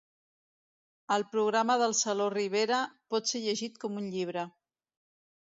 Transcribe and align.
El 1.15 1.25
programa 1.33 1.75
del 1.81 1.93
saló 1.99 2.31
Ribera 2.37 2.81
pot 3.15 3.31
ser 3.35 3.43
llegit 3.45 3.79
com 3.85 4.01
un 4.03 4.11
llibre. 4.17 4.49